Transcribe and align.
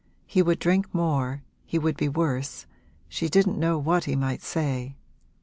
He 0.25 0.41
would 0.41 0.57
drink 0.57 0.91
more 0.95 1.43
he 1.63 1.77
would 1.77 1.95
be 1.95 2.09
worse 2.09 2.65
she 3.07 3.29
didn't 3.29 3.59
know 3.59 3.77
what 3.77 4.05
he 4.05 4.15
might 4.15 4.41
say. 4.41 4.97